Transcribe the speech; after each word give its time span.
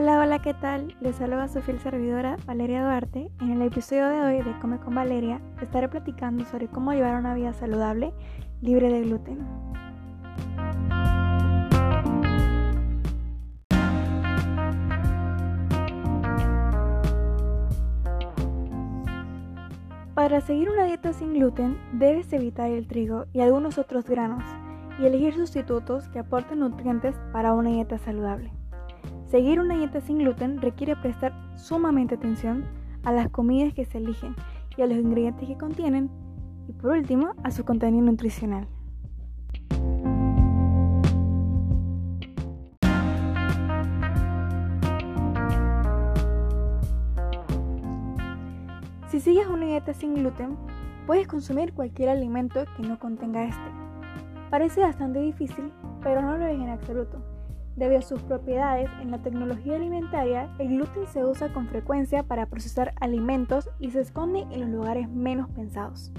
Hola, 0.00 0.20
hola, 0.20 0.38
¿qué 0.38 0.54
tal? 0.54 0.94
Les 1.00 1.16
saluda 1.16 1.48
su 1.48 1.60
fiel 1.60 1.80
servidora 1.80 2.36
Valeria 2.46 2.84
Duarte. 2.84 3.32
En 3.40 3.50
el 3.50 3.62
episodio 3.62 4.06
de 4.06 4.20
hoy 4.20 4.42
de 4.42 4.56
Come 4.60 4.78
con 4.78 4.94
Valeria 4.94 5.40
estaré 5.60 5.88
platicando 5.88 6.44
sobre 6.44 6.68
cómo 6.68 6.92
llevar 6.92 7.16
una 7.16 7.34
vida 7.34 7.52
saludable 7.52 8.14
libre 8.60 8.92
de 8.92 9.00
gluten. 9.00 9.44
Para 20.14 20.40
seguir 20.40 20.70
una 20.70 20.84
dieta 20.84 21.12
sin 21.12 21.34
gluten 21.34 21.76
debes 21.94 22.32
evitar 22.32 22.70
el 22.70 22.86
trigo 22.86 23.24
y 23.32 23.40
algunos 23.40 23.78
otros 23.78 24.04
granos 24.04 24.44
y 25.00 25.06
elegir 25.06 25.34
sustitutos 25.34 26.08
que 26.10 26.20
aporten 26.20 26.60
nutrientes 26.60 27.16
para 27.32 27.52
una 27.52 27.70
dieta 27.70 27.98
saludable. 27.98 28.57
Seguir 29.30 29.60
una 29.60 29.76
dieta 29.76 30.00
sin 30.00 30.20
gluten 30.20 30.58
requiere 30.62 30.96
prestar 30.96 31.34
sumamente 31.54 32.14
atención 32.14 32.64
a 33.04 33.12
las 33.12 33.28
comidas 33.28 33.74
que 33.74 33.84
se 33.84 33.98
eligen 33.98 34.34
y 34.74 34.80
a 34.80 34.86
los 34.86 34.96
ingredientes 34.96 35.46
que 35.46 35.58
contienen 35.58 36.10
y 36.66 36.72
por 36.72 36.92
último 36.92 37.34
a 37.44 37.50
su 37.50 37.62
contenido 37.62 38.06
nutricional. 38.06 38.66
Si 49.10 49.20
sigues 49.20 49.46
una 49.46 49.66
dieta 49.66 49.92
sin 49.92 50.14
gluten, 50.14 50.56
puedes 51.06 51.28
consumir 51.28 51.74
cualquier 51.74 52.08
alimento 52.08 52.64
que 52.78 52.82
no 52.88 52.98
contenga 52.98 53.44
este. 53.44 53.70
Parece 54.48 54.80
bastante 54.80 55.20
difícil, 55.20 55.70
pero 56.02 56.22
no 56.22 56.38
lo 56.38 56.46
es 56.46 56.54
en 56.54 56.70
absoluto. 56.70 57.27
Debido 57.78 58.00
a 58.00 58.02
sus 58.02 58.20
propiedades 58.22 58.90
en 59.00 59.12
la 59.12 59.18
tecnología 59.18 59.76
alimentaria, 59.76 60.52
el 60.58 60.66
gluten 60.66 61.06
se 61.06 61.24
usa 61.24 61.52
con 61.52 61.68
frecuencia 61.68 62.24
para 62.24 62.46
procesar 62.46 62.92
alimentos 63.00 63.70
y 63.78 63.92
se 63.92 64.00
esconde 64.00 64.40
en 64.50 64.62
los 64.62 64.68
lugares 64.70 65.08
menos 65.08 65.48
pensados. 65.50 66.12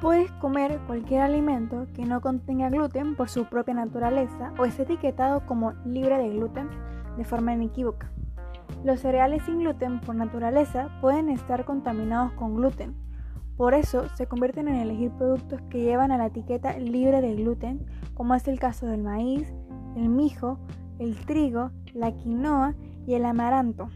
Puedes 0.00 0.30
comer 0.40 0.78
cualquier 0.86 1.22
alimento 1.22 1.88
que 1.92 2.04
no 2.04 2.20
contenga 2.20 2.70
gluten 2.70 3.16
por 3.16 3.28
su 3.28 3.46
propia 3.46 3.74
naturaleza 3.74 4.52
o 4.58 4.64
esté 4.64 4.84
etiquetado 4.84 5.44
como 5.44 5.72
libre 5.84 6.18
de 6.18 6.30
gluten 6.30 6.68
de 7.16 7.24
forma 7.24 7.52
inequívoca. 7.52 8.12
Los 8.84 9.00
cereales 9.00 9.42
sin 9.44 9.60
gluten 9.60 10.00
por 10.00 10.14
naturaleza 10.14 10.88
pueden 11.00 11.28
estar 11.28 11.64
contaminados 11.64 12.32
con 12.32 12.56
gluten. 12.56 12.94
Por 13.56 13.74
eso 13.74 14.08
se 14.16 14.26
convierten 14.26 14.68
en 14.68 14.76
elegir 14.76 15.10
productos 15.10 15.60
que 15.68 15.82
llevan 15.82 16.12
a 16.12 16.18
la 16.18 16.26
etiqueta 16.26 16.78
libre 16.78 17.20
de 17.20 17.34
gluten, 17.34 17.84
como 18.14 18.34
es 18.34 18.48
el 18.48 18.58
caso 18.58 18.86
del 18.86 19.02
maíz, 19.02 19.52
el 19.96 20.08
mijo, 20.08 20.58
el 20.98 21.16
trigo, 21.26 21.70
la 21.92 22.12
quinoa 22.12 22.74
y 23.06 23.14
el 23.14 23.24
amaranto. 23.24 23.88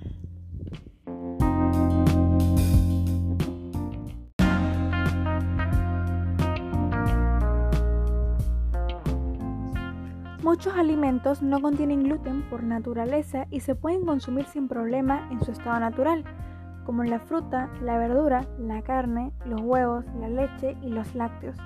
Muchos 10.44 10.74
alimentos 10.74 11.40
no 11.40 11.62
contienen 11.62 12.02
gluten 12.02 12.42
por 12.50 12.62
naturaleza 12.62 13.46
y 13.50 13.60
se 13.60 13.74
pueden 13.74 14.04
consumir 14.04 14.44
sin 14.44 14.68
problema 14.68 15.26
en 15.32 15.42
su 15.42 15.52
estado 15.52 15.80
natural, 15.80 16.22
como 16.84 17.02
la 17.02 17.18
fruta, 17.18 17.70
la 17.80 17.96
verdura, 17.96 18.44
la 18.58 18.82
carne, 18.82 19.32
los 19.46 19.62
huevos, 19.62 20.04
la 20.20 20.28
leche 20.28 20.76
y 20.82 20.90
los 20.90 21.14
lácteos. 21.14 21.56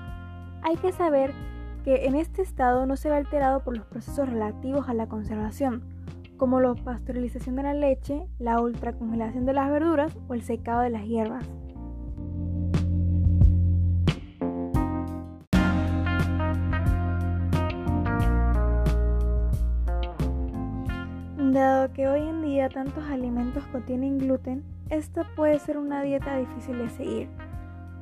Hay 0.61 0.77
que 0.77 0.93
saber 0.93 1.33
que 1.83 2.05
en 2.05 2.15
este 2.15 2.41
estado 2.41 2.85
no 2.85 2.95
se 2.95 3.09
ve 3.09 3.17
alterado 3.17 3.65
por 3.65 3.75
los 3.75 3.85
procesos 3.85 4.29
relativos 4.29 4.87
a 4.87 4.93
la 4.93 5.07
conservación, 5.07 5.83
como 6.37 6.61
la 6.61 6.73
pasteurización 6.73 7.57
de 7.57 7.63
la 7.63 7.73
leche, 7.73 8.27
la 8.39 8.61
ultracongelación 8.61 9.45
de 9.45 9.55
las 9.55 9.69
verduras 9.69 10.17
o 10.29 10.35
el 10.35 10.41
secado 10.41 10.83
de 10.83 10.89
las 10.89 11.03
hierbas. 11.03 11.45
Dado 21.53 21.91
que 21.93 22.07
hoy 22.07 22.21
en 22.21 22.43
día 22.43 22.69
tantos 22.69 23.03
alimentos 23.05 23.65
contienen 23.71 24.19
gluten, 24.19 24.63
esta 24.91 25.23
puede 25.35 25.57
ser 25.57 25.79
una 25.79 26.03
dieta 26.03 26.37
difícil 26.37 26.77
de 26.77 26.89
seguir. 26.89 27.29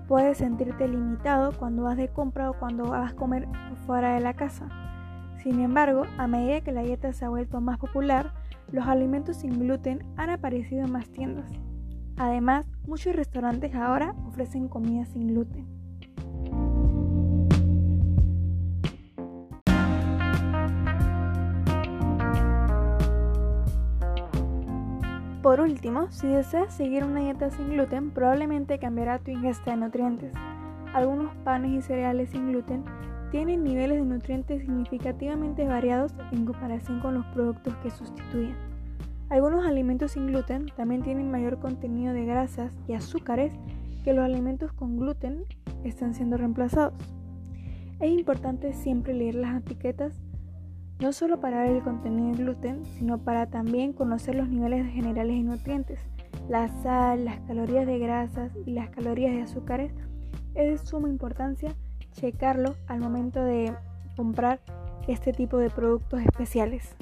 Puedes 0.05 0.39
sentirte 0.39 0.85
limitado 0.85 1.53
cuando 1.53 1.83
vas 1.83 1.95
de 1.95 2.09
compra 2.09 2.49
o 2.49 2.59
cuando 2.59 2.89
vas 2.89 3.13
a 3.13 3.15
comer 3.15 3.47
fuera 3.85 4.15
de 4.15 4.19
la 4.19 4.33
casa. 4.33 4.67
Sin 5.37 5.61
embargo, 5.61 6.03
a 6.17 6.27
medida 6.27 6.59
que 6.59 6.73
la 6.73 6.81
dieta 6.81 7.13
se 7.13 7.23
ha 7.23 7.29
vuelto 7.29 7.61
más 7.61 7.77
popular, 7.77 8.33
los 8.69 8.85
alimentos 8.85 9.37
sin 9.37 9.57
gluten 9.59 10.03
han 10.17 10.29
aparecido 10.29 10.83
en 10.83 10.91
más 10.91 11.09
tiendas. 11.09 11.49
Además, 12.17 12.69
muchos 12.85 13.15
restaurantes 13.15 13.73
ahora 13.75 14.13
ofrecen 14.27 14.67
comida 14.67 15.05
sin 15.05 15.27
gluten. 15.27 15.76
Por 25.47 25.61
último, 25.61 26.11
si 26.11 26.27
deseas 26.27 26.73
seguir 26.73 27.05
una 27.05 27.21
dieta 27.21 27.49
sin 27.49 27.69
gluten, 27.69 28.11
probablemente 28.11 28.79
cambiará 28.79 29.19
tu 29.19 29.31
ingesta 29.31 29.71
de 29.71 29.77
nutrientes. 29.77 30.33
Algunos 30.93 31.33
panes 31.45 31.71
y 31.71 31.81
cereales 31.81 32.31
sin 32.31 32.51
gluten 32.51 32.83
tienen 33.31 33.63
niveles 33.63 33.97
de 33.97 34.05
nutrientes 34.05 34.63
significativamente 34.63 35.65
variados 35.65 36.13
en 36.33 36.43
comparación 36.43 36.99
con 36.99 37.13
los 37.13 37.25
productos 37.27 37.73
que 37.77 37.91
sustituyen. 37.91 38.57
Algunos 39.29 39.65
alimentos 39.65 40.11
sin 40.11 40.27
gluten 40.27 40.65
también 40.75 41.01
tienen 41.01 41.31
mayor 41.31 41.59
contenido 41.61 42.13
de 42.13 42.25
grasas 42.25 42.73
y 42.85 42.95
azúcares 42.95 43.53
que 44.03 44.11
los 44.11 44.25
alimentos 44.25 44.73
con 44.73 44.97
gluten 44.97 45.45
están 45.85 46.13
siendo 46.13 46.35
reemplazados. 46.35 46.93
Es 48.01 48.11
importante 48.11 48.73
siempre 48.73 49.13
leer 49.13 49.35
las 49.35 49.61
etiquetas 49.61 50.19
no 50.99 51.13
solo 51.13 51.39
para 51.39 51.63
ver 51.63 51.77
el 51.77 51.83
contenido 51.83 52.31
de 52.31 52.43
gluten, 52.43 52.85
sino 52.85 53.19
para 53.19 53.47
también 53.47 53.93
conocer 53.93 54.35
los 54.35 54.49
niveles 54.49 54.91
generales 54.91 55.37
de 55.37 55.43
nutrientes. 55.43 55.99
La 56.49 56.67
sal, 56.81 57.25
las 57.25 57.39
calorías 57.41 57.85
de 57.85 57.99
grasas 57.99 58.51
y 58.65 58.71
las 58.71 58.89
calorías 58.89 59.33
de 59.33 59.41
azúcares 59.41 59.91
es 60.55 60.81
de 60.81 60.87
suma 60.87 61.09
importancia 61.09 61.75
checarlo 62.13 62.75
al 62.87 62.99
momento 62.99 63.43
de 63.43 63.73
comprar 64.15 64.59
este 65.07 65.31
tipo 65.33 65.57
de 65.57 65.69
productos 65.69 66.21
especiales. 66.21 66.95